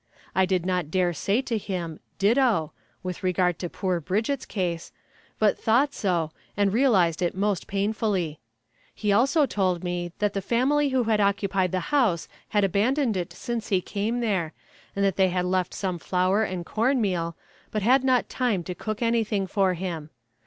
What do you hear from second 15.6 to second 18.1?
some flour and corn meal, but had